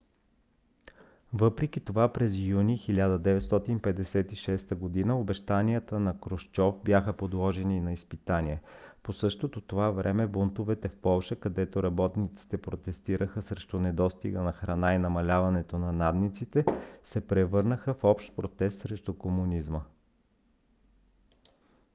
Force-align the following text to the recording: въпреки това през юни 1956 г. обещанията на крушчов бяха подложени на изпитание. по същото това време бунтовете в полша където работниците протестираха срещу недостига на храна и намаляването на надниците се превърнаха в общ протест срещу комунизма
въпреки 1.33 1.79
това 1.79 2.13
през 2.13 2.35
юни 2.35 2.77
1956 2.77 5.05
г. 5.07 5.13
обещанията 5.15 5.99
на 5.99 6.19
крушчов 6.19 6.83
бяха 6.83 7.17
подложени 7.17 7.81
на 7.81 7.93
изпитание. 7.93 8.61
по 9.03 9.13
същото 9.13 9.61
това 9.61 9.91
време 9.91 10.27
бунтовете 10.27 10.89
в 10.89 10.95
полша 10.95 11.35
където 11.35 11.83
работниците 11.83 12.61
протестираха 12.61 13.41
срещу 13.41 13.79
недостига 13.79 14.41
на 14.41 14.53
храна 14.53 14.93
и 14.93 14.97
намаляването 14.97 15.77
на 15.77 15.91
надниците 15.91 16.65
се 17.03 17.27
превърнаха 17.27 17.93
в 17.93 18.03
общ 18.03 18.35
протест 18.35 18.81
срещу 18.81 19.17
комунизма 19.17 19.81